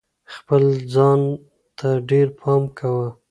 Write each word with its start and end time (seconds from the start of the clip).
خپل 0.35 0.63
ځان 0.93 1.19
ته 1.77 1.89
ډېر 2.09 2.27
پام 2.39 2.61
کوه. 2.77 3.07